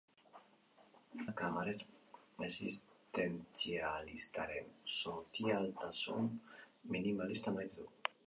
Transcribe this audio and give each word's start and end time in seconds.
Artista 0.37 0.85
frantziarrak 0.91 1.35
kabaret 1.41 1.83
esistentzialistaren 2.47 4.71
sotiltasun 4.95 6.33
minimalista 6.97 7.55
maite 7.59 7.79
du. 7.83 7.87